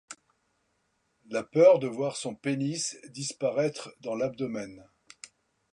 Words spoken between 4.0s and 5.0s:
l’abdomen.